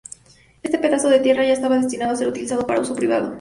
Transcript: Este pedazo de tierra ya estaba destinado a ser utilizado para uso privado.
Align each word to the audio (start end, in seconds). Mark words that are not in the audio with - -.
Este 0.63 0.79
pedazo 0.79 1.09
de 1.11 1.19
tierra 1.19 1.45
ya 1.45 1.53
estaba 1.53 1.77
destinado 1.77 2.13
a 2.13 2.15
ser 2.15 2.27
utilizado 2.27 2.65
para 2.65 2.81
uso 2.81 2.95
privado. 2.95 3.29